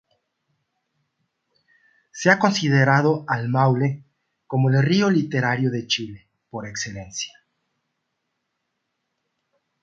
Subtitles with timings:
[2.11, 4.03] Se ha considerado al Maule
[4.47, 7.33] como el río literario de Chile, por excelencia.